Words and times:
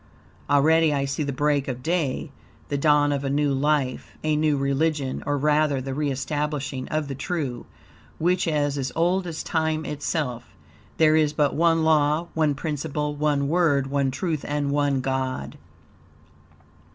Already 0.49 0.91
I 0.95 1.05
see 1.05 1.21
the 1.21 1.31
break 1.31 1.67
of 1.67 1.83
day, 1.83 2.31
the 2.69 2.77
dawn 2.79 3.11
of 3.11 3.23
a 3.23 3.29
new 3.29 3.53
life, 3.53 4.17
a 4.23 4.35
new 4.35 4.57
religion; 4.57 5.21
or, 5.27 5.37
rather, 5.37 5.79
the 5.79 5.93
re 5.93 6.09
establishing 6.09 6.87
of 6.87 7.07
the 7.07 7.13
true, 7.13 7.67
which 8.17 8.47
is 8.47 8.79
as 8.79 8.91
old 8.95 9.27
as 9.27 9.43
Time 9.43 9.85
itself. 9.85 10.55
There 10.97 11.15
is 11.15 11.33
but 11.33 11.53
One 11.53 11.83
Law, 11.83 12.29
One 12.33 12.55
Principle, 12.55 13.15
One 13.15 13.47
Word, 13.47 13.85
One 13.91 14.09
Truth 14.09 14.43
and 14.47 14.71
One 14.71 15.01
God. 15.01 15.59